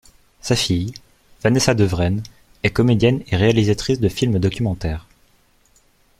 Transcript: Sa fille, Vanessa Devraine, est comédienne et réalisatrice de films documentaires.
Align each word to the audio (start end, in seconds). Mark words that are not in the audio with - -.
Sa 0.41 0.55
fille, 0.55 0.95
Vanessa 1.43 1.75
Devraine, 1.75 2.23
est 2.63 2.71
comédienne 2.71 3.21
et 3.27 3.35
réalisatrice 3.35 3.99
de 3.99 4.09
films 4.09 4.39
documentaires. 4.39 5.05